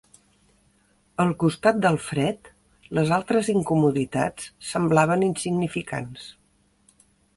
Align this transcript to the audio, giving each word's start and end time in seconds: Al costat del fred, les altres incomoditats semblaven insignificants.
Al 1.25 1.33
costat 1.43 1.83
del 1.83 1.99
fred, 2.05 2.49
les 2.99 3.13
altres 3.19 3.51
incomoditats 3.53 4.49
semblaven 4.73 5.27
insignificants. 5.31 6.29